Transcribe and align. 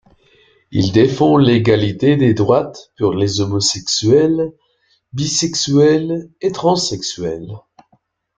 Il 0.71 0.91
défend 0.93 1.37
l'égalité 1.37 2.17
des 2.17 2.33
droits 2.33 2.71
pour 2.97 3.13
les 3.13 3.39
homosexuels, 3.39 4.51
bisexuels 5.13 6.27
et 6.41 6.51
transsexuels. 6.51 7.53